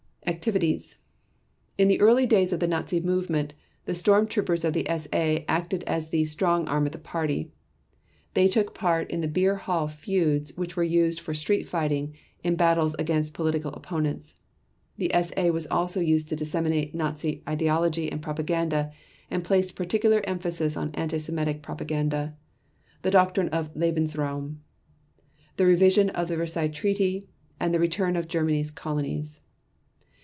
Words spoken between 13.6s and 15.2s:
opponents. The